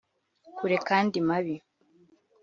[0.55, 1.55] kure kandi mabi